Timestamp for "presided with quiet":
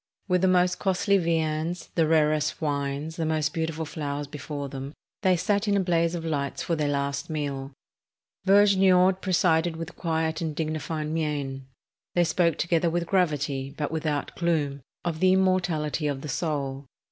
9.21-10.41